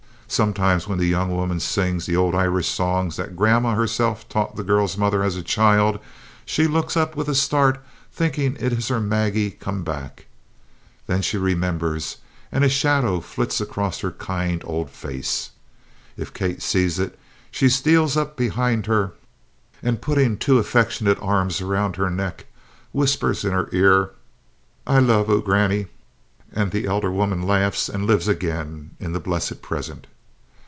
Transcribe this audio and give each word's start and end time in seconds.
Sometimes 0.31 0.87
when 0.87 0.97
the 0.97 1.07
young 1.07 1.35
woman 1.35 1.59
sings 1.59 2.05
the 2.05 2.15
old 2.15 2.35
Irish 2.35 2.69
songs 2.69 3.17
that 3.17 3.35
Grandma 3.35 3.75
herself 3.75 4.29
taught 4.29 4.55
the 4.55 4.63
girl's 4.63 4.97
mother 4.97 5.23
as 5.23 5.35
a 5.35 5.41
child, 5.43 5.99
she 6.45 6.67
looks 6.67 6.95
up 6.95 7.17
with 7.17 7.27
a 7.27 7.35
start, 7.35 7.83
thinking 8.13 8.55
it 8.57 8.71
is 8.71 8.87
her 8.87 9.01
Maggie 9.01 9.51
come 9.51 9.83
back. 9.83 10.27
Then 11.05 11.21
she 11.21 11.35
remembers, 11.37 12.15
and 12.49 12.63
a 12.63 12.69
shadow 12.69 13.19
flits 13.19 13.59
across 13.59 13.99
her 13.99 14.11
kind 14.11 14.61
old 14.65 14.89
face. 14.89 15.49
If 16.15 16.33
Kate 16.33 16.61
sees 16.61 16.97
it, 16.97 17.19
she 17.51 17.67
steals 17.67 18.15
up 18.15 18.37
behind 18.37 18.85
her, 18.85 19.11
and, 19.83 20.01
putting 20.01 20.37
two 20.37 20.59
affectionate 20.59 21.17
arms 21.21 21.59
around 21.59 21.97
her 21.97 22.09
neck, 22.09 22.45
whispers 22.93 23.43
in 23.43 23.51
her 23.51 23.67
ear, 23.73 24.11
"I 24.87 24.99
love 24.99 25.29
oo, 25.29 25.41
Grannie," 25.41 25.87
and 26.53 26.71
the 26.71 26.87
elder 26.87 27.11
woman 27.11 27.41
laughs 27.41 27.89
and 27.89 28.05
lives 28.07 28.29
again 28.29 28.91
in 28.97 29.11
the 29.11 29.19
blessed 29.19 29.61
present. 29.61 30.07